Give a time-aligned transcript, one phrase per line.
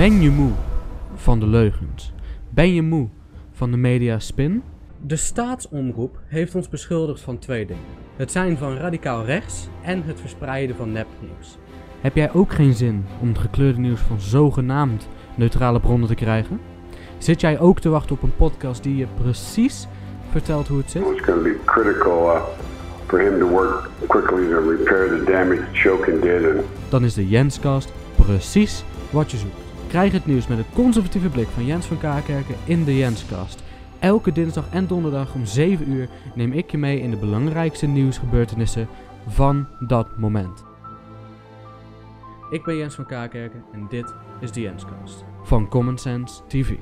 [0.00, 0.50] Ben je moe
[1.14, 2.12] van de leugens?
[2.48, 3.08] Ben je moe
[3.52, 4.62] van de media spin?
[5.06, 7.82] De staatsomroep heeft ons beschuldigd van twee dingen.
[8.16, 11.58] Het zijn van radicaal rechts en het verspreiden van nepnieuws.
[12.00, 16.60] Heb jij ook geen zin om het gekleurde nieuws van zogenaamd neutrale bronnen te krijgen?
[17.18, 19.86] Zit jij ook te wachten op een podcast die je precies
[20.30, 21.02] vertelt hoe het zit?
[21.02, 22.42] It's going to be critical uh,
[23.06, 26.44] for him to work quickly to repair the damage Shokin did.
[26.44, 29.69] And Dan is de Jenscast precies wat je zoekt.
[29.90, 33.62] Krijg het nieuws met een conservatieve blik van Jens van Kaakerken in de Jenscast.
[33.98, 38.88] Elke dinsdag en donderdag om 7 uur neem ik je mee in de belangrijkste nieuwsgebeurtenissen
[39.26, 40.64] van dat moment.
[42.50, 46.74] Ik ben Jens van Kaakerken en dit is de Jenscast van Common Sense TV.